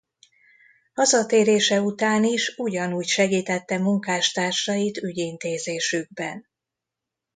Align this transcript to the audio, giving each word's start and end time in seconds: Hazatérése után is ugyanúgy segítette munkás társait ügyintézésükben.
Hazatérése 0.93 1.81
után 1.81 2.23
is 2.23 2.53
ugyanúgy 2.57 3.07
segítette 3.07 3.77
munkás 3.77 4.31
társait 4.31 4.97
ügyintézésükben. 4.97 6.45